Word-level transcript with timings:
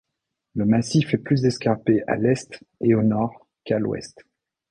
Le 0.55 0.65
massif 0.65 1.13
est 1.13 1.19
plus 1.19 1.45
escarpé 1.45 2.01
à 2.07 2.15
l'est 2.15 2.59
et 2.79 2.95
au 2.95 3.03
nord 3.03 3.45
qu'à 3.65 3.77
l'ouest. 3.77 4.25